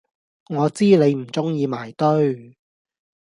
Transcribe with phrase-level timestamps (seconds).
[0.49, 2.57] 我知你唔中意埋堆！